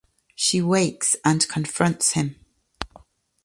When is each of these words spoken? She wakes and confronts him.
She 0.33 0.63
wakes 0.63 1.15
and 1.23 1.47
confronts 1.47 2.13
him. 2.13 2.37